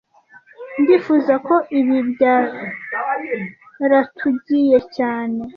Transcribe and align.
Ndifuza 0.81 1.33
ko 1.47 1.55
ibi 1.79 1.97
byaratugiye 2.11 4.77
cyane 4.95 5.39